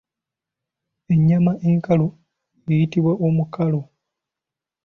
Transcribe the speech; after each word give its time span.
Ennyama 1.13 1.53
enkalu 1.69 2.07
eyitibwa 2.71 3.13
omukalo 3.27 3.81